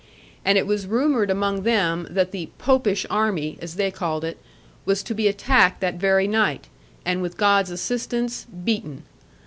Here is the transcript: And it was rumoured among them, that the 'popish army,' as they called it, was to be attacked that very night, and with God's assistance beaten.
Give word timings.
And 0.43 0.57
it 0.57 0.65
was 0.65 0.87
rumoured 0.87 1.29
among 1.29 1.61
them, 1.61 2.07
that 2.09 2.31
the 2.31 2.49
'popish 2.57 3.05
army,' 3.07 3.59
as 3.61 3.75
they 3.75 3.91
called 3.91 4.23
it, 4.23 4.39
was 4.83 5.03
to 5.03 5.13
be 5.13 5.27
attacked 5.27 5.79
that 5.81 5.93
very 5.93 6.27
night, 6.27 6.69
and 7.05 7.21
with 7.21 7.37
God's 7.37 7.69
assistance 7.69 8.45
beaten. 8.47 9.03